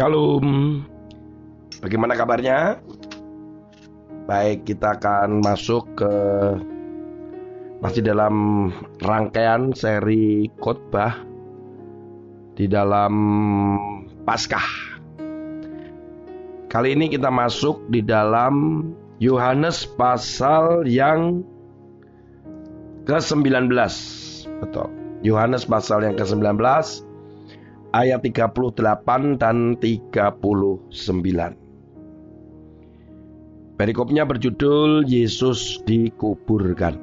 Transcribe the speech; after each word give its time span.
Shalom. 0.00 0.80
Bagaimana 1.84 2.16
kabarnya? 2.16 2.80
Baik, 4.24 4.64
kita 4.64 4.96
akan 4.96 5.44
masuk 5.44 5.92
ke 5.92 6.14
masih 7.84 8.08
dalam 8.08 8.34
rangkaian 9.04 9.76
seri 9.76 10.48
khotbah 10.56 11.20
di 12.56 12.64
dalam 12.64 13.12
Paskah. 14.24 14.96
Kali 16.72 16.96
ini 16.96 17.12
kita 17.12 17.28
masuk 17.28 17.84
di 17.92 18.00
dalam 18.00 18.88
Yohanes 19.20 19.84
pasal 19.84 20.88
yang 20.88 21.44
ke-19. 23.04 23.68
Betul. 24.64 24.88
Yohanes 25.20 25.68
pasal 25.68 26.08
yang 26.08 26.16
ke-19 26.16 26.56
ayat 27.90 28.22
38 28.22 29.38
dan 29.38 29.74
39. 29.78 30.90
Perikopnya 33.80 34.28
berjudul 34.28 35.08
Yesus 35.08 35.80
dikuburkan. 35.88 37.00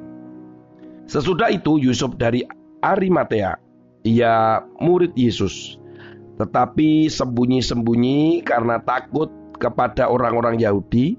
Sesudah 1.10 1.50
itu 1.50 1.80
Yusuf 1.82 2.14
dari 2.14 2.46
Arimatea, 2.84 3.58
ia 4.06 4.62
murid 4.78 5.16
Yesus, 5.18 5.80
tetapi 6.38 7.10
sembunyi-sembunyi 7.10 8.46
karena 8.46 8.78
takut 8.78 9.32
kepada 9.58 10.06
orang-orang 10.06 10.62
Yahudi, 10.62 11.18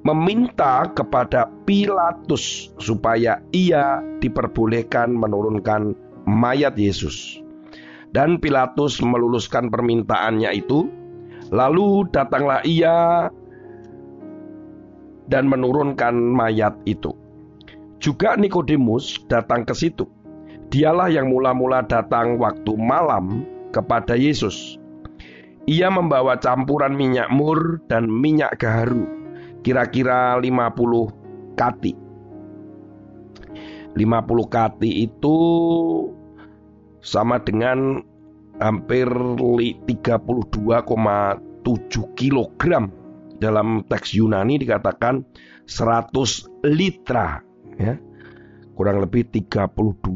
meminta 0.00 0.88
kepada 0.96 1.52
Pilatus 1.68 2.72
supaya 2.80 3.44
ia 3.52 4.00
diperbolehkan 4.24 5.12
menurunkan 5.12 5.92
mayat 6.24 6.72
Yesus. 6.80 7.44
Dan 8.10 8.42
Pilatus 8.42 8.98
meluluskan 9.02 9.70
permintaannya 9.70 10.50
itu. 10.54 10.90
Lalu 11.50 12.10
datanglah 12.10 12.62
ia 12.66 13.30
dan 15.30 15.46
menurunkan 15.46 16.14
mayat 16.14 16.74
itu. 16.86 17.14
Juga 18.02 18.34
Nikodemus 18.34 19.22
datang 19.30 19.62
ke 19.62 19.74
situ. 19.74 20.06
Dialah 20.70 21.10
yang 21.10 21.30
mula-mula 21.30 21.82
datang 21.86 22.38
waktu 22.38 22.74
malam 22.78 23.46
kepada 23.74 24.14
Yesus. 24.14 24.78
Ia 25.70 25.90
membawa 25.90 26.38
campuran 26.38 26.98
minyak 26.98 27.30
mur 27.30 27.78
dan 27.86 28.10
minyak 28.10 28.58
gaharu, 28.58 29.06
kira-kira 29.62 30.38
50 30.38 31.54
kati. 31.54 31.92
50 33.94 34.46
kati 34.46 34.90
itu 35.10 35.36
sama 37.00 37.40
dengan 37.40 38.04
hampir 38.60 39.08
32,7 39.08 40.60
kilogram 42.16 42.92
dalam 43.40 43.80
teks 43.88 44.12
Yunani 44.12 44.60
dikatakan 44.60 45.24
100 45.64 46.68
litra 46.68 47.40
ya. 47.80 47.96
Kurang 48.76 49.04
lebih 49.04 49.28
32,7 49.28 50.08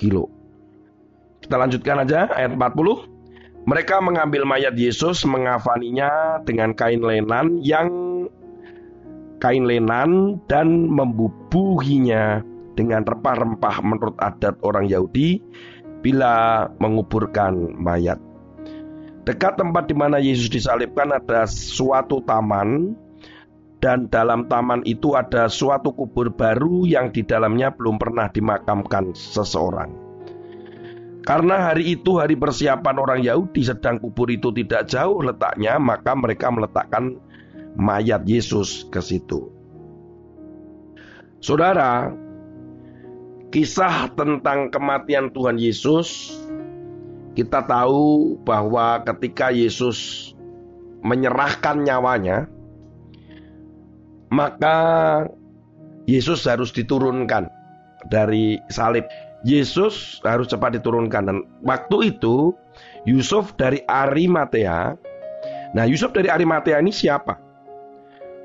kilo. 0.00 0.32
Kita 1.44 1.60
lanjutkan 1.60 2.00
aja 2.04 2.24
ayat 2.32 2.56
40. 2.56 3.68
Mereka 3.68 4.00
mengambil 4.00 4.48
mayat 4.48 4.72
Yesus 4.80 5.28
mengafaninya 5.28 6.40
dengan 6.48 6.72
kain 6.72 7.04
lenan 7.04 7.60
yang 7.60 7.92
kain 9.44 9.68
lenan 9.68 10.40
dan 10.48 10.88
membubuhinya 10.88 12.40
dengan 12.78 13.02
rempah-rempah 13.02 13.82
menurut 13.82 14.14
adat 14.22 14.54
orang 14.62 14.86
Yahudi 14.86 15.42
bila 15.98 16.70
menguburkan 16.78 17.74
mayat. 17.74 18.22
Dekat 19.26 19.58
tempat 19.58 19.90
di 19.90 19.94
mana 19.98 20.22
Yesus 20.22 20.46
disalibkan 20.46 21.10
ada 21.10 21.44
suatu 21.50 22.22
taman 22.22 22.94
dan 23.82 24.06
dalam 24.06 24.46
taman 24.46 24.86
itu 24.86 25.18
ada 25.18 25.50
suatu 25.50 25.90
kubur 25.90 26.30
baru 26.30 26.86
yang 26.86 27.10
di 27.10 27.26
dalamnya 27.26 27.74
belum 27.74 27.98
pernah 27.98 28.30
dimakamkan 28.30 29.12
seseorang. 29.12 29.90
Karena 31.26 31.68
hari 31.68 31.92
itu 31.92 32.16
hari 32.16 32.40
persiapan 32.40 32.96
orang 32.96 33.20
Yahudi 33.20 33.60
sedang 33.60 34.00
kubur 34.00 34.32
itu 34.32 34.48
tidak 34.54 34.88
jauh 34.88 35.20
letaknya, 35.20 35.76
maka 35.76 36.16
mereka 36.16 36.48
meletakkan 36.48 37.20
mayat 37.76 38.24
Yesus 38.24 38.88
ke 38.88 39.04
situ. 39.04 39.52
Saudara, 41.44 42.10
kisah 43.48 44.12
tentang 44.12 44.68
kematian 44.68 45.32
Tuhan 45.32 45.56
Yesus 45.56 46.36
kita 47.38 47.62
tahu 47.62 48.34
bahwa 48.42 48.98
ketika 49.06 49.54
Yesus 49.54 50.30
menyerahkan 51.06 51.86
nyawanya, 51.86 52.50
maka 54.26 54.76
Yesus 56.10 56.42
harus 56.50 56.74
diturunkan 56.74 57.46
dari 58.10 58.58
salib. 58.74 59.06
Yesus 59.46 60.18
harus 60.26 60.50
cepat 60.50 60.82
diturunkan 60.82 61.30
dan 61.30 61.38
waktu 61.62 62.10
itu 62.10 62.58
Yusuf 63.06 63.54
dari 63.54 63.86
Arimatea. 63.86 64.98
Nah, 65.78 65.86
Yusuf 65.86 66.10
dari 66.10 66.26
Arimatea 66.26 66.82
ini 66.82 66.90
siapa? 66.90 67.38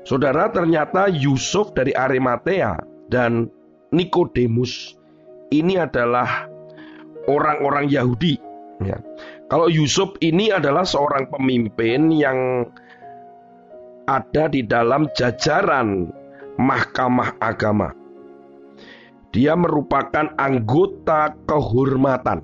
Saudara, 0.06 0.54
ternyata 0.54 1.10
Yusuf 1.10 1.74
dari 1.74 1.90
Arimatea 1.98 2.78
dan 3.10 3.50
Nikodemus 3.94 4.98
ini 5.54 5.78
adalah 5.78 6.50
orang-orang 7.30 7.86
Yahudi 7.86 8.36
Ya. 8.82 8.98
Kalau 9.46 9.70
Yusuf 9.70 10.18
ini 10.18 10.50
adalah 10.50 10.82
seorang 10.82 11.30
pemimpin 11.30 12.10
yang 12.10 12.66
ada 14.10 14.50
di 14.50 14.66
dalam 14.66 15.06
jajaran 15.14 16.10
mahkamah 16.58 17.38
agama. 17.38 17.94
Dia 19.30 19.54
merupakan 19.58 20.30
anggota 20.38 21.34
kehormatan 21.46 22.42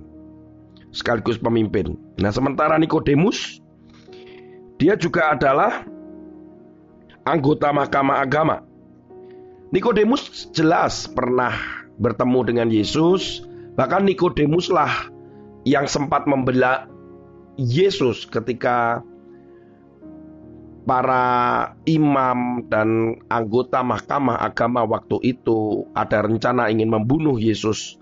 sekaligus 0.90 1.38
pemimpin. 1.38 1.94
Nah, 2.18 2.34
sementara 2.34 2.74
Nikodemus 2.78 3.62
dia 4.78 4.98
juga 4.98 5.34
adalah 5.34 5.86
anggota 7.26 7.70
mahkamah 7.70 8.22
agama. 8.22 8.69
Nikodemus 9.70 10.50
jelas 10.50 11.06
pernah 11.06 11.54
bertemu 11.94 12.40
dengan 12.42 12.68
Yesus, 12.74 13.46
bahkan 13.78 14.02
Nikodemuslah 14.02 15.14
yang 15.62 15.86
sempat 15.86 16.26
membela 16.26 16.90
Yesus 17.54 18.26
ketika 18.26 18.98
para 20.82 21.26
imam 21.86 22.66
dan 22.66 23.20
anggota 23.30 23.86
mahkamah 23.86 24.42
agama 24.42 24.82
waktu 24.82 25.38
itu 25.38 25.86
ada 25.94 26.26
rencana 26.26 26.66
ingin 26.66 26.90
membunuh 26.90 27.38
Yesus. 27.38 27.94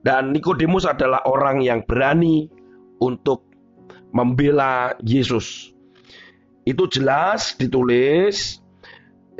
Dan 0.00 0.32
Nikodemus 0.32 0.88
adalah 0.88 1.20
orang 1.28 1.60
yang 1.60 1.84
berani 1.84 2.48
untuk 2.96 3.44
membela 4.08 4.96
Yesus. 5.04 5.68
Itu 6.64 6.88
jelas 6.88 7.60
ditulis 7.60 8.63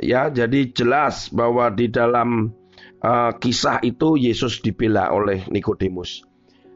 ya, 0.05 0.29
jadi 0.29 0.69
jelas 0.71 1.33
bahwa 1.33 1.73
di 1.73 1.89
dalam 1.89 2.53
uh, 3.01 3.31
kisah 3.37 3.81
itu 3.81 4.15
Yesus 4.15 4.61
dibela 4.61 5.09
oleh 5.11 5.45
Nikodemus. 5.49 6.23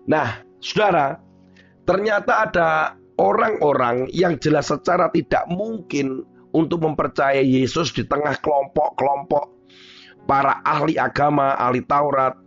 Nah, 0.10 0.42
Saudara, 0.60 1.16
ternyata 1.86 2.50
ada 2.50 2.70
orang-orang 3.16 4.12
yang 4.12 4.36
jelas 4.42 4.68
secara 4.68 5.08
tidak 5.14 5.48
mungkin 5.48 6.26
untuk 6.50 6.82
mempercayai 6.82 7.46
Yesus 7.46 7.94
di 7.94 8.04
tengah 8.04 8.36
kelompok-kelompok 8.42 9.46
para 10.26 10.62
ahli 10.66 10.98
agama, 10.98 11.54
ahli 11.58 11.86
Taurat, 11.86 12.38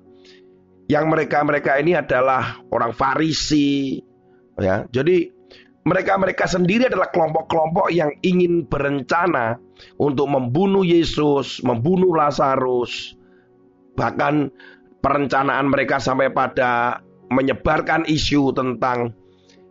yang 0.91 1.09
mereka-mereka 1.09 1.79
ini 1.79 1.95
adalah 1.97 2.61
orang 2.69 2.93
Farisi, 2.93 4.03
ya. 4.59 4.85
Jadi 4.91 5.31
mereka-mereka 5.83 6.47
sendiri 6.47 6.87
adalah 6.87 7.11
kelompok-kelompok 7.11 7.91
yang 7.91 8.15
ingin 8.23 8.63
berencana 8.71 9.59
untuk 9.99 10.31
membunuh 10.31 10.87
Yesus, 10.87 11.59
membunuh 11.67 12.15
Lazarus. 12.15 13.19
Bahkan 13.99 14.35
perencanaan 15.03 15.67
mereka 15.67 15.99
sampai 15.99 16.31
pada 16.31 17.03
menyebarkan 17.35 18.07
isu 18.07 18.55
tentang 18.55 19.11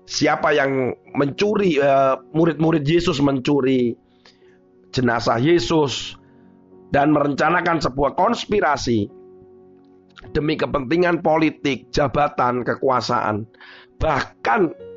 siapa 0.03 0.51
yang 0.51 0.91
mencuri 1.15 1.79
uh, 1.79 2.19
murid-murid 2.35 2.83
Yesus 2.83 3.23
mencuri 3.23 3.95
jenazah 4.91 5.39
Yesus 5.39 6.19
dan 6.91 7.15
merencanakan 7.15 7.79
sebuah 7.79 8.19
konspirasi 8.19 9.07
demi 10.35 10.59
kepentingan 10.59 11.23
politik, 11.23 11.87
jabatan, 11.95 12.67
kekuasaan. 12.67 13.47
Bahkan 13.97 14.90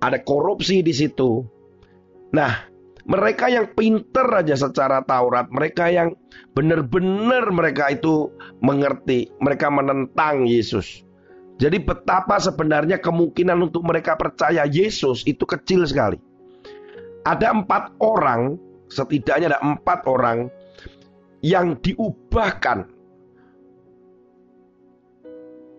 ada 0.00 0.18
korupsi 0.20 0.80
di 0.80 0.92
situ. 0.92 1.44
Nah, 2.32 2.70
mereka 3.08 3.48
yang 3.48 3.72
pinter 3.72 4.26
aja 4.32 4.56
secara 4.56 5.00
Taurat, 5.04 5.48
mereka 5.48 5.88
yang 5.88 6.16
benar-benar 6.52 7.48
mereka 7.50 7.92
itu 7.92 8.28
mengerti, 8.60 9.32
mereka 9.40 9.72
menentang 9.72 10.44
Yesus. 10.44 11.02
Jadi 11.60 11.76
betapa 11.76 12.40
sebenarnya 12.40 12.96
kemungkinan 13.04 13.68
untuk 13.68 13.84
mereka 13.84 14.16
percaya 14.16 14.64
Yesus 14.64 15.28
itu 15.28 15.44
kecil 15.44 15.84
sekali. 15.84 16.16
Ada 17.28 17.52
empat 17.52 18.00
orang, 18.00 18.56
setidaknya 18.88 19.52
ada 19.52 19.60
empat 19.60 20.08
orang 20.08 20.48
yang 21.44 21.76
diubahkan. 21.84 22.88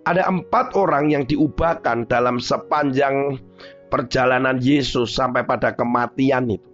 Ada 0.05 0.25
empat 0.29 0.73
orang 0.77 1.13
yang 1.13 1.23
diubahkan 1.25 2.09
dalam 2.09 2.37
sepanjang 2.37 3.37
perjalanan 3.91 4.55
Yesus 4.57 5.11
sampai 5.11 5.43
pada 5.43 5.75
kematian 5.75 6.47
itu. 6.47 6.69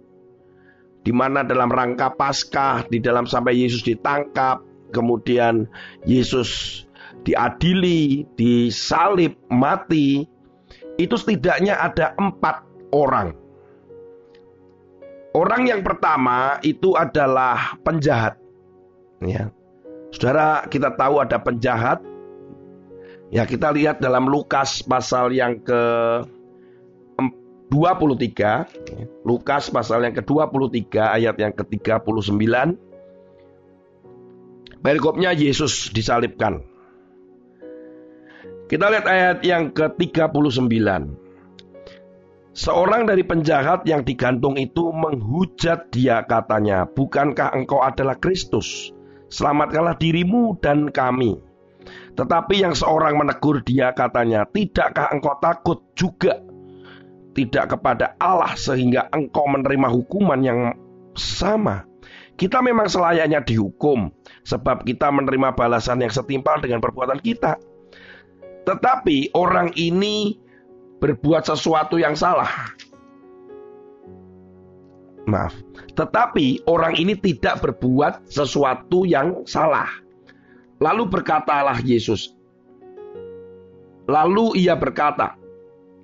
Di 1.02 1.10
mana 1.10 1.42
dalam 1.42 1.66
rangka 1.66 2.14
Paskah, 2.14 2.86
di 2.86 3.02
dalam 3.02 3.26
sampai 3.26 3.58
Yesus 3.58 3.82
ditangkap, 3.82 4.62
kemudian 4.94 5.66
Yesus 6.06 6.84
diadili, 7.26 8.22
disalib, 8.38 9.34
mati, 9.50 10.30
itu 10.98 11.14
setidaknya 11.18 11.74
ada 11.74 12.14
empat 12.14 12.62
orang. 12.94 13.34
Orang 15.36 15.68
yang 15.68 15.84
pertama 15.84 16.58
itu 16.64 16.96
adalah 16.98 17.78
penjahat. 17.86 18.40
Ya. 19.22 19.52
Saudara, 20.10 20.64
kita 20.66 20.96
tahu 20.96 21.20
ada 21.20 21.36
penjahat. 21.38 22.00
Ya, 23.28 23.44
kita 23.44 23.70
lihat 23.76 24.00
dalam 24.00 24.24
Lukas 24.24 24.80
pasal 24.80 25.36
yang 25.36 25.60
ke 25.60 25.82
23, 27.68 29.24
Lukas 29.28 29.68
pasal 29.68 30.08
yang 30.08 30.16
ke-23 30.16 30.88
ayat 30.96 31.36
yang 31.36 31.52
ke-39. 31.52 32.48
Perikopnya 34.80 35.36
Yesus 35.36 35.92
disalibkan. 35.92 36.64
Kita 38.68 38.88
lihat 38.88 39.06
ayat 39.08 39.38
yang 39.44 39.72
ke-39. 39.72 40.68
Seorang 42.58 43.06
dari 43.06 43.22
penjahat 43.22 43.86
yang 43.86 44.02
digantung 44.02 44.58
itu 44.58 44.90
menghujat 44.90 45.92
dia 45.92 46.24
katanya, 46.26 46.88
Bukankah 46.88 47.54
engkau 47.54 47.84
adalah 47.84 48.18
Kristus? 48.18 48.90
Selamatkanlah 49.28 50.00
dirimu 50.00 50.56
dan 50.58 50.88
kami. 50.88 51.38
Tetapi 52.16 52.54
yang 52.58 52.74
seorang 52.74 53.14
menegur 53.14 53.62
dia 53.62 53.94
katanya, 53.94 54.42
Tidakkah 54.48 55.14
engkau 55.14 55.38
takut 55.38 55.84
juga 55.94 56.47
tidak 57.38 57.78
kepada 57.78 58.18
Allah 58.18 58.58
sehingga 58.58 59.06
engkau 59.14 59.46
menerima 59.46 59.86
hukuman 59.94 60.42
yang 60.42 60.74
sama? 61.14 61.86
Kita 62.34 62.58
memang 62.58 62.90
selayaknya 62.90 63.46
dihukum 63.46 64.10
sebab 64.42 64.82
kita 64.82 65.10
menerima 65.14 65.54
balasan 65.54 66.02
yang 66.02 66.10
setimpal 66.10 66.58
dengan 66.58 66.82
perbuatan 66.82 67.22
kita. 67.22 67.58
Tetapi 68.66 69.38
orang 69.38 69.70
ini 69.78 70.34
berbuat 70.98 71.46
sesuatu 71.46 71.98
yang 71.98 72.18
salah. 72.18 72.50
Maaf. 75.30 75.54
Tetapi 75.94 76.66
orang 76.66 76.98
ini 76.98 77.14
tidak 77.18 77.62
berbuat 77.62 78.26
sesuatu 78.26 79.06
yang 79.06 79.46
salah. 79.46 79.90
Lalu 80.78 81.10
berkatalah 81.10 81.82
Yesus. 81.82 82.34
Lalu 84.08 84.62
ia 84.64 84.72
berkata, 84.78 85.36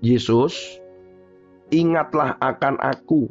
Yesus, 0.04 0.76
ingatlah 1.74 2.38
akan 2.38 2.78
aku 2.78 3.26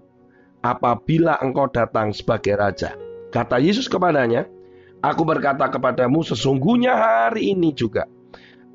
apabila 0.59 1.39
engkau 1.39 1.71
datang 1.71 2.11
sebagai 2.11 2.59
raja. 2.59 2.95
Kata 3.31 3.57
Yesus 3.57 3.87
kepadanya, 3.87 4.45
Aku 5.03 5.27
berkata 5.27 5.67
kepadamu 5.67 6.23
sesungguhnya 6.23 6.95
hari 6.95 7.51
ini 7.51 7.75
juga 7.75 8.07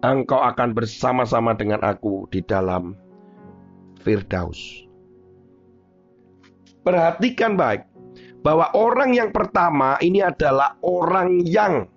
engkau 0.04 0.44
akan 0.44 0.76
bersama-sama 0.76 1.56
dengan 1.56 1.80
aku 1.80 2.28
di 2.28 2.44
dalam 2.44 2.92
Firdaus. 4.04 4.84
Perhatikan 6.84 7.56
baik 7.56 7.88
bahwa 8.44 8.68
orang 8.76 9.16
yang 9.16 9.32
pertama 9.32 9.96
ini 10.04 10.20
adalah 10.20 10.76
orang 10.84 11.40
yang 11.48 11.88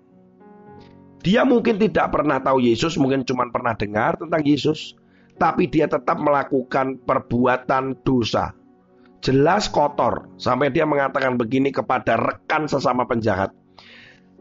dia 1.19 1.43
mungkin 1.43 1.75
tidak 1.75 2.15
pernah 2.15 2.39
tahu 2.39 2.63
Yesus, 2.63 2.95
mungkin 2.95 3.27
cuma 3.27 3.51
pernah 3.51 3.75
dengar 3.75 4.15
tentang 4.15 4.47
Yesus, 4.47 4.95
tapi 5.41 5.65
dia 5.65 5.89
tetap 5.89 6.21
melakukan 6.21 7.01
perbuatan 7.01 7.97
dosa. 8.05 8.53
Jelas 9.25 9.65
kotor, 9.65 10.29
sampai 10.37 10.69
dia 10.69 10.85
mengatakan 10.85 11.33
begini 11.33 11.73
kepada 11.73 12.13
rekan 12.13 12.69
sesama 12.69 13.09
penjahat. 13.09 13.49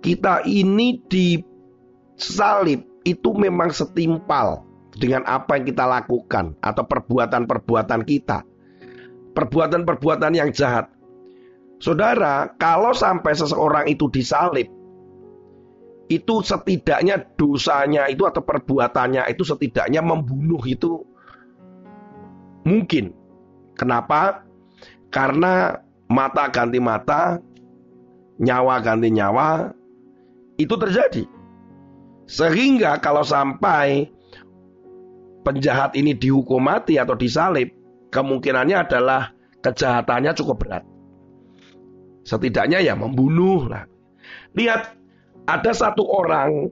Kita 0.05 0.45
ini 0.45 1.01
disalib 1.09 2.85
itu 3.09 3.31
memang 3.33 3.73
setimpal 3.73 4.65
dengan 4.93 5.25
apa 5.25 5.57
yang 5.57 5.73
kita 5.73 5.85
lakukan 5.89 6.53
atau 6.61 6.85
perbuatan-perbuatan 6.85 8.05
kita. 8.05 8.45
Perbuatan-perbuatan 9.33 10.33
yang 10.37 10.53
jahat. 10.53 10.93
Saudara, 11.81 12.53
kalau 12.61 12.93
sampai 12.93 13.33
seseorang 13.33 13.89
itu 13.89 14.09
disalib, 14.13 14.69
itu 16.11 16.43
setidaknya 16.43 17.23
dosanya 17.39 18.11
itu 18.11 18.27
atau 18.27 18.43
perbuatannya 18.43 19.31
itu 19.31 19.47
setidaknya 19.47 20.03
membunuh 20.03 20.59
itu 20.67 21.07
mungkin. 22.67 23.15
Kenapa? 23.79 24.45
Karena 25.09 25.79
mata 26.11 26.51
ganti 26.51 26.83
mata, 26.83 27.39
nyawa 28.43 28.83
ganti 28.83 29.09
nyawa, 29.15 29.71
itu 30.59 30.75
terjadi. 30.75 31.25
Sehingga 32.27 32.99
kalau 32.99 33.23
sampai 33.23 34.11
penjahat 35.47 35.95
ini 35.95 36.13
dihukum 36.15 36.61
mati 36.61 36.99
atau 36.99 37.15
disalib, 37.15 37.71
kemungkinannya 38.11 38.77
adalah 38.77 39.33
kejahatannya 39.63 40.35
cukup 40.37 40.57
berat. 40.67 40.85
Setidaknya 42.27 42.85
ya 42.85 42.95
membunuh 42.99 43.67
lah. 43.67 43.89
Lihat, 44.53 45.00
ada 45.51 45.75
satu 45.75 46.07
orang 46.07 46.71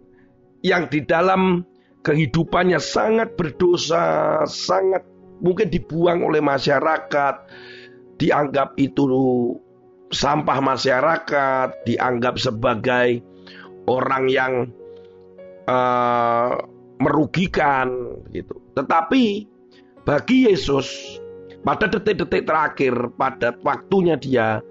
yang 0.62 0.86
di 0.90 1.02
dalam 1.02 1.66
kehidupannya 2.06 2.78
sangat 2.78 3.34
berdosa, 3.34 4.42
sangat 4.46 5.02
mungkin 5.42 5.70
dibuang 5.70 6.22
oleh 6.22 6.42
masyarakat, 6.42 7.34
dianggap 8.18 8.74
itu 8.78 9.04
sampah 10.14 10.58
masyarakat, 10.62 11.68
dianggap 11.84 12.38
sebagai 12.38 13.22
orang 13.86 14.24
yang 14.30 14.52
uh, 15.66 16.54
merugikan 16.98 18.18
gitu. 18.34 18.58
Tetapi 18.74 19.46
bagi 20.02 20.48
Yesus 20.48 21.18
pada 21.62 21.90
detik-detik 21.90 22.48
terakhir 22.48 22.94
pada 23.18 23.52
waktunya 23.66 24.16
dia 24.16 24.62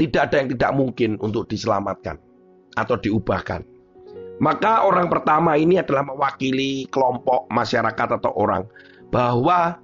tidak 0.00 0.32
ada 0.32 0.36
yang 0.42 0.48
tidak 0.56 0.72
mungkin 0.74 1.10
untuk 1.22 1.46
diselamatkan 1.46 2.18
atau 2.76 2.96
diubahkan. 2.96 3.64
Maka 4.42 4.82
orang 4.82 5.06
pertama 5.06 5.54
ini 5.54 5.78
adalah 5.78 6.02
mewakili 6.02 6.90
kelompok 6.90 7.46
masyarakat 7.52 8.18
atau 8.18 8.32
orang 8.34 8.66
bahwa 9.14 9.78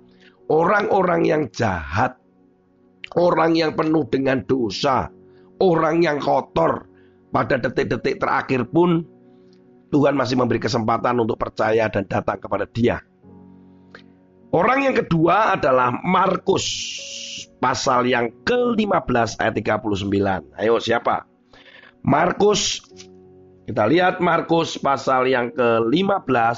orang-orang 0.51 1.23
yang 1.29 1.43
jahat, 1.55 2.19
orang 3.15 3.55
yang 3.55 3.77
penuh 3.77 4.03
dengan 4.11 4.43
dosa, 4.49 5.13
orang 5.63 6.03
yang 6.03 6.19
kotor 6.19 6.89
pada 7.31 7.61
detik-detik 7.61 8.19
terakhir 8.19 8.67
pun 8.73 9.05
Tuhan 9.89 10.17
masih 10.17 10.37
memberi 10.37 10.61
kesempatan 10.61 11.17
untuk 11.23 11.39
percaya 11.41 11.89
dan 11.89 12.05
datang 12.09 12.41
kepada 12.41 12.67
Dia. 12.69 13.01
Orang 14.49 14.85
yang 14.85 14.97
kedua 14.97 15.61
adalah 15.61 15.93
Markus 16.03 16.65
pasal 17.61 18.09
yang 18.09 18.33
ke-15 18.49 19.39
ayat 19.45 19.55
39. 19.61 20.09
Ayo 20.57 20.81
siapa? 20.81 21.29
Markus. 22.09 22.81
Kita 23.69 23.85
lihat 23.85 24.25
Markus 24.25 24.81
pasal 24.81 25.29
yang 25.29 25.53
ke-15 25.53 26.57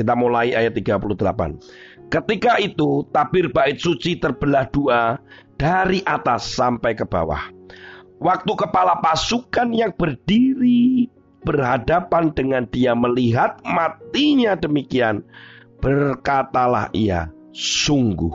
Kita 0.00 0.16
mulai 0.16 0.56
ayat 0.56 0.72
38. 0.72 2.08
Ketika 2.08 2.56
itu 2.56 3.04
tabir 3.12 3.52
bait 3.52 3.76
suci 3.76 4.16
terbelah 4.16 4.64
dua 4.72 5.20
dari 5.60 6.00
atas 6.08 6.56
sampai 6.56 6.96
ke 6.96 7.04
bawah. 7.04 7.52
Waktu 8.16 8.52
kepala 8.56 8.96
pasukan 9.04 9.76
yang 9.76 9.92
berdiri 9.92 11.04
berhadapan 11.44 12.32
dengan 12.32 12.64
dia 12.72 12.96
melihat 12.96 13.60
matinya 13.60 14.56
demikian, 14.56 15.20
berkatalah 15.84 16.88
ia, 16.96 17.28
sungguh 17.52 18.32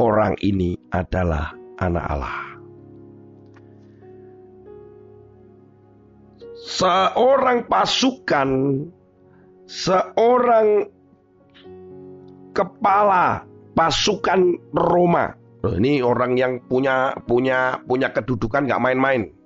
orang 0.00 0.32
ini 0.40 0.80
adalah 0.96 1.65
anak 1.80 2.04
Allah. 2.08 2.38
Seorang 6.66 7.70
pasukan, 7.70 8.50
seorang 9.70 10.90
kepala 12.52 13.44
pasukan 13.76 14.56
Roma 14.72 15.36
ini 15.66 16.00
orang 16.00 16.38
yang 16.40 16.62
punya 16.64 17.12
punya 17.26 17.80
punya 17.84 18.08
kedudukan 18.14 18.64
nggak 18.64 18.82
main-main. 18.82 19.36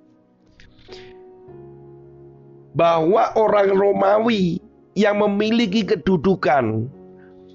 bahwa 2.71 3.35
orang 3.35 3.75
Romawi 3.75 4.59
yang 4.95 5.19
memiliki 5.19 5.83
kedudukan, 5.83 6.87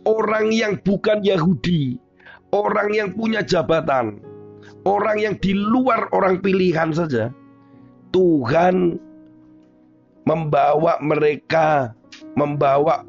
orang 0.04 0.52
yang 0.52 0.76
bukan 0.80 1.24
Yahudi, 1.24 1.96
orang 2.52 2.92
yang 2.92 3.08
punya 3.16 3.40
jabatan, 3.44 4.20
orang 4.86 5.18
yang 5.18 5.34
di 5.42 5.52
luar 5.52 6.06
orang 6.14 6.38
pilihan 6.38 6.94
saja, 6.94 7.34
Tuhan 8.14 9.02
membawa 10.22 11.02
mereka, 11.02 11.92
membawa 12.38 13.02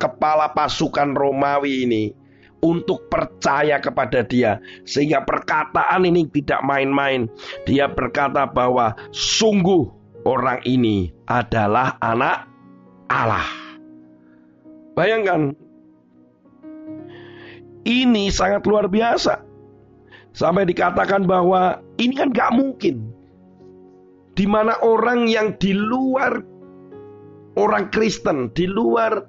kepala 0.00 0.48
pasukan 0.56 1.12
Romawi 1.12 1.84
ini 1.84 2.04
untuk 2.64 3.12
percaya 3.12 3.76
kepada 3.76 4.24
dia. 4.24 4.64
Sehingga 4.88 5.20
perkataan 5.28 6.08
ini 6.08 6.24
tidak 6.32 6.64
main-main. 6.64 7.28
Dia 7.68 7.92
berkata 7.92 8.48
bahwa 8.48 8.96
sungguh 9.12 9.84
orang 10.24 10.64
ini 10.64 11.12
adalah 11.28 12.00
anak 12.00 12.48
Allah. 13.12 13.44
Bayangkan, 14.96 15.52
ini 17.84 18.32
sangat 18.32 18.64
luar 18.64 18.88
biasa. 18.88 19.43
Sampai 20.34 20.66
dikatakan 20.66 21.30
bahwa 21.30 21.78
ini 22.02 22.18
kan 22.18 22.34
gak 22.34 22.50
mungkin. 22.58 23.06
Di 24.34 24.50
mana 24.50 24.74
orang 24.82 25.30
yang 25.30 25.54
di 25.62 25.70
luar 25.70 26.42
orang 27.54 27.86
Kristen, 27.94 28.50
di 28.50 28.66
luar 28.66 29.22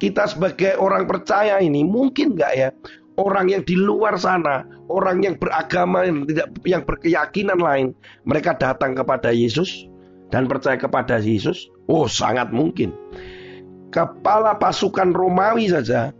kita 0.00 0.24
sebagai 0.24 0.80
orang 0.80 1.04
percaya 1.04 1.60
ini 1.60 1.84
mungkin 1.84 2.32
gak 2.32 2.52
ya 2.56 2.72
orang 3.20 3.52
yang 3.52 3.62
di 3.62 3.76
luar 3.78 4.18
sana, 4.18 4.66
orang 4.90 5.22
yang 5.22 5.34
beragama 5.38 6.08
yang 6.08 6.26
tidak 6.26 6.48
yang 6.64 6.82
berkeyakinan 6.82 7.58
lain, 7.60 7.86
mereka 8.26 8.56
datang 8.56 8.96
kepada 8.96 9.30
Yesus 9.30 9.86
dan 10.32 10.50
percaya 10.50 10.80
kepada 10.80 11.20
Yesus? 11.20 11.70
Oh, 11.86 12.08
sangat 12.08 12.50
mungkin. 12.50 12.90
Kepala 13.94 14.58
pasukan 14.58 15.14
Romawi 15.14 15.70
saja 15.70 16.10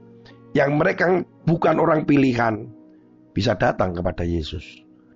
yang 0.55 0.79
mereka 0.79 1.27
bukan 1.49 1.83
orang 1.83 2.07
pilihan 2.07 2.71
bisa 3.35 3.59
datang 3.59 3.93
kepada 3.93 4.23
Yesus 4.23 4.63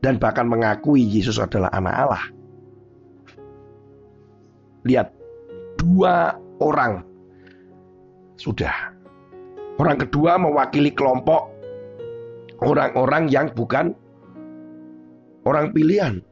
dan 0.03 0.19
bahkan 0.19 0.51
mengakui 0.51 1.03
Yesus 1.03 1.39
adalah 1.39 1.71
anak 1.71 1.95
Allah. 1.95 2.25
Lihat, 4.87 5.09
dua 5.79 6.35
orang 6.59 7.03
sudah. 8.39 8.95
Orang 9.79 10.03
kedua 10.03 10.39
mewakili 10.39 10.91
kelompok 10.91 11.51
orang-orang 12.63 13.31
yang 13.31 13.47
bukan 13.55 13.95
orang 15.47 15.71
pilihan. 15.71 16.23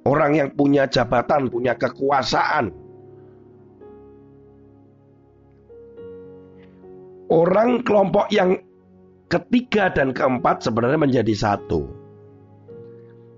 Orang 0.00 0.32
yang 0.32 0.48
punya 0.56 0.88
jabatan, 0.88 1.52
punya 1.52 1.76
kekuasaan. 1.76 2.72
Orang 7.30 7.84
kelompok 7.86 8.26
yang 8.32 8.58
ketiga 9.30 9.88
dan 9.94 10.10
keempat 10.10 10.66
sebenarnya 10.66 10.98
menjadi 10.98 11.32
satu. 11.32 11.86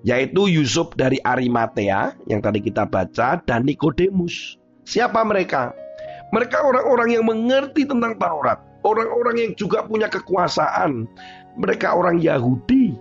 Yaitu 0.03 0.51
Yusuf 0.51 0.91
dari 0.99 1.23
Arimatea 1.23 2.17
yang 2.27 2.43
tadi 2.43 2.59
kita 2.59 2.89
baca 2.89 3.39
dan 3.39 3.63
Nikodemus. 3.63 4.59
Siapa 4.83 5.23
mereka? 5.23 5.71
Mereka 6.35 6.59
orang-orang 6.59 7.15
yang 7.15 7.25
mengerti 7.29 7.87
tentang 7.87 8.19
Taurat, 8.19 8.59
orang-orang 8.83 9.37
yang 9.39 9.53
juga 9.55 9.87
punya 9.87 10.11
kekuasaan. 10.11 11.07
Mereka 11.61 11.95
orang 11.95 12.19
Yahudi. 12.19 12.97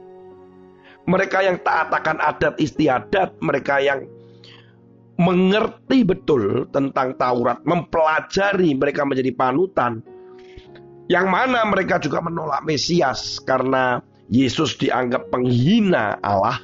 Mereka 1.10 1.42
yang 1.42 1.58
taat 1.66 1.90
akan 1.90 2.22
adat 2.22 2.62
istiadat, 2.62 3.34
mereka 3.42 3.82
yang 3.82 4.06
mengerti 5.18 6.06
betul 6.06 6.70
tentang 6.70 7.18
Taurat, 7.18 7.58
mempelajari, 7.66 8.78
mereka 8.78 9.02
menjadi 9.08 9.34
panutan. 9.34 10.06
Yang 11.12 11.28
mana 11.28 11.68
mereka 11.68 12.00
juga 12.00 12.24
menolak 12.24 12.64
Mesias 12.64 13.44
karena 13.44 14.00
Yesus 14.32 14.80
dianggap 14.80 15.28
penghina 15.28 16.16
Allah. 16.24 16.64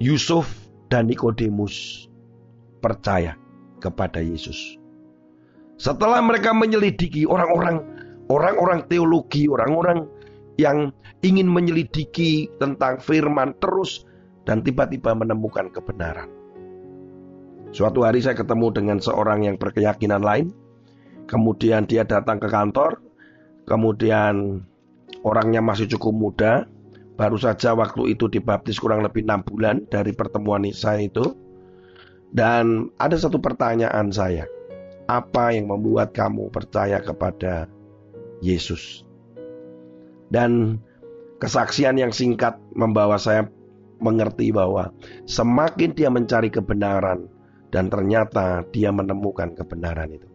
Yusuf 0.00 0.48
dan 0.88 1.12
Nikodemus 1.12 2.08
percaya 2.80 3.36
kepada 3.84 4.24
Yesus. 4.24 4.80
Setelah 5.76 6.24
mereka 6.24 6.56
menyelidiki 6.56 7.28
orang-orang 7.28 7.84
orang-orang 8.32 8.88
teologi, 8.88 9.44
orang-orang 9.44 10.08
yang 10.56 10.88
ingin 11.20 11.52
menyelidiki 11.52 12.48
tentang 12.56 12.96
firman 12.96 13.52
terus 13.60 14.08
dan 14.48 14.64
tiba-tiba 14.64 15.12
menemukan 15.12 15.68
kebenaran. 15.68 16.43
Suatu 17.74 18.06
hari 18.06 18.22
saya 18.22 18.38
ketemu 18.38 18.70
dengan 18.70 19.02
seorang 19.02 19.50
yang 19.50 19.58
berkeyakinan 19.58 20.22
lain. 20.22 20.54
Kemudian 21.26 21.90
dia 21.90 22.06
datang 22.06 22.38
ke 22.38 22.46
kantor. 22.46 23.02
Kemudian 23.66 24.62
orangnya 25.26 25.58
masih 25.58 25.90
cukup 25.90 26.14
muda. 26.14 26.52
Baru 27.18 27.34
saja 27.34 27.74
waktu 27.74 28.14
itu 28.14 28.30
dibaptis 28.30 28.78
kurang 28.78 29.02
lebih 29.02 29.26
enam 29.26 29.42
bulan 29.42 29.82
dari 29.90 30.14
pertemuan 30.14 30.62
saya 30.70 31.02
itu. 31.02 31.34
Dan 32.30 32.94
ada 32.94 33.18
satu 33.18 33.42
pertanyaan 33.42 34.14
saya. 34.14 34.46
Apa 35.10 35.50
yang 35.50 35.66
membuat 35.66 36.14
kamu 36.14 36.54
percaya 36.54 37.02
kepada 37.02 37.66
Yesus? 38.38 39.02
Dan 40.30 40.78
kesaksian 41.42 41.98
yang 41.98 42.14
singkat 42.14 42.54
membawa 42.70 43.18
saya 43.18 43.50
mengerti 43.98 44.54
bahwa 44.54 44.94
semakin 45.26 45.90
dia 45.90 46.10
mencari 46.10 46.54
kebenaran, 46.54 47.33
dan 47.74 47.90
ternyata 47.90 48.62
dia 48.70 48.94
menemukan 48.94 49.50
kebenaran 49.58 50.14
itu. 50.14 50.30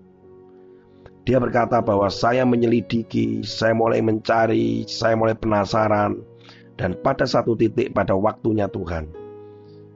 Dia 1.23 1.39
berkata 1.39 1.79
bahwa 1.79 2.11
saya 2.11 2.43
menyelidiki, 2.43 3.47
saya 3.47 3.71
mulai 3.71 4.03
mencari, 4.03 4.83
saya 4.83 5.15
mulai 5.15 5.39
penasaran. 5.39 6.19
Dan 6.75 6.99
pada 6.99 7.23
satu 7.23 7.55
titik 7.55 7.95
pada 7.95 8.11
waktunya 8.11 8.67
Tuhan, 8.67 9.07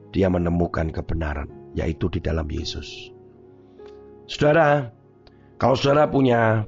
dia 0.08 0.32
menemukan 0.32 0.88
kebenaran, 0.88 1.52
yaitu 1.76 2.08
di 2.08 2.20
dalam 2.24 2.48
Yesus. 2.48 3.12
Saudara, 4.24 4.88
kalau 5.60 5.76
saudara 5.76 6.08
punya 6.08 6.64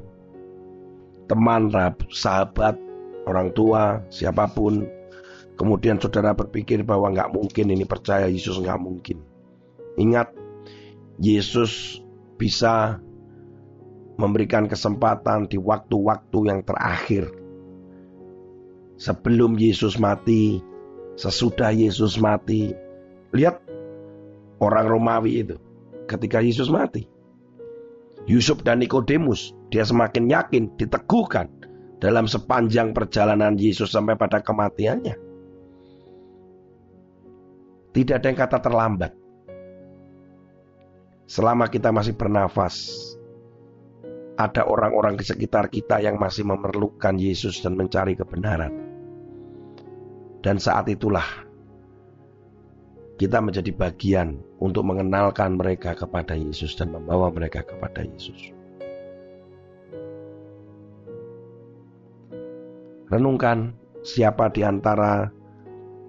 teman, 1.25 1.73
sahabat, 2.13 2.77
orang 3.25 3.49
tua, 3.57 4.05
siapa 4.13 4.45
pun, 4.53 4.85
kemudian 5.57 5.97
saudara 5.97 6.37
berpikir 6.37 6.85
bahwa 6.85 7.13
nggak 7.17 7.33
mungkin 7.33 7.73
ini 7.73 7.85
percaya 7.89 8.29
Yesus 8.29 8.61
nggak 8.61 8.81
mungkin. 8.81 9.21
Ingat, 10.01 10.46
Yesus 11.17 12.01
bisa 12.37 13.01
memberikan 14.17 14.69
kesempatan 14.69 15.49
di 15.49 15.57
waktu-waktu 15.61 16.39
yang 16.49 16.61
terakhir. 16.65 17.29
Sebelum 18.97 19.61
Yesus 19.61 20.01
mati, 20.01 20.61
sesudah 21.21 21.73
Yesus 21.73 22.17
mati. 22.17 22.73
Lihat 23.37 23.61
orang 24.61 24.87
Romawi 24.89 25.45
itu 25.45 25.57
ketika 26.09 26.41
Yesus 26.41 26.73
mati. 26.73 27.05
Yusuf 28.27 28.65
dan 28.65 28.81
Nikodemus, 28.83 29.55
dia 29.71 29.85
semakin 29.85 30.27
yakin, 30.33 30.65
diteguhkan 30.81 31.47
dalam 32.01 32.27
sepanjang 32.27 32.91
perjalanan 32.91 33.55
Yesus 33.55 33.93
sampai 33.93 34.19
pada 34.19 34.43
kematiannya. 34.43 35.15
Tidak 37.95 38.17
ada 38.17 38.27
yang 38.29 38.37
kata 38.37 38.59
terlambat 38.61 39.26
selama 41.27 41.67
kita 41.67 41.91
masih 41.91 42.15
bernafas, 42.15 42.87
ada 44.39 44.65
orang-orang 44.69 45.19
di 45.19 45.25
sekitar 45.27 45.67
kita 45.73 45.99
yang 45.99 46.21
masih 46.21 46.47
memerlukan 46.47 47.17
Yesus 47.19 47.61
dan 47.61 47.75
mencari 47.75 48.15
kebenaran. 48.15 48.73
Dan 50.45 50.63
saat 50.63 50.87
itulah 50.87 51.27
kita 53.17 53.41
menjadi 53.41 53.73
bagian 53.73 54.39
untuk 54.61 54.85
mengenalkan 54.87 55.57
mereka 55.57 55.97
kepada 55.97 56.37
Yesus 56.37 56.77
dan 56.77 56.93
membawa 56.93 57.33
mereka 57.33 57.65
kepada 57.65 58.05
Yesus. 58.05 58.53
Renungkan 63.09 63.73
siapa 64.05 64.53
di 64.53 64.67
antara 64.67 65.33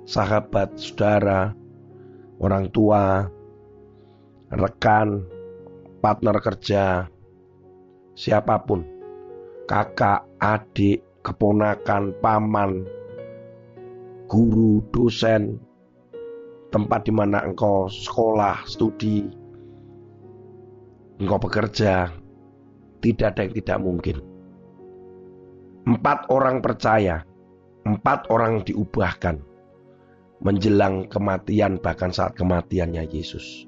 sahabat, 0.04 0.76
saudara, 0.76 1.56
orang 2.44 2.68
tua, 2.74 3.32
rekan, 4.52 5.28
partner 6.00 6.38
kerja, 6.40 7.08
siapa 8.16 8.64
pun, 8.64 8.88
kakak, 9.68 10.24
adik, 10.40 11.04
keponakan, 11.26 12.16
paman, 12.24 12.88
guru, 14.32 14.80
dosen, 14.96 15.60
tempat 16.72 17.08
di 17.08 17.12
mana 17.12 17.44
engkau 17.44 17.92
sekolah, 17.92 18.64
studi, 18.64 19.28
engkau 21.20 21.40
bekerja, 21.40 22.12
tidak 23.04 23.28
ada 23.36 23.42
yang 23.44 23.54
tidak 23.56 23.80
mungkin. 23.84 24.18
Empat 25.88 26.28
orang 26.32 26.60
percaya, 26.60 27.24
empat 27.88 28.28
orang 28.28 28.64
diubahkan, 28.68 29.40
menjelang 30.44 31.08
kematian 31.08 31.80
bahkan 31.80 32.12
saat 32.12 32.36
kematiannya 32.36 33.08
Yesus. 33.08 33.68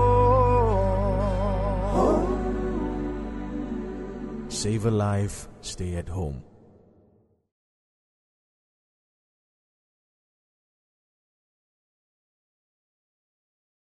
Save 4.61 4.85
a 4.85 4.91
life, 4.91 5.47
stay 5.61 5.95
at 5.95 6.07
home. 6.07 6.50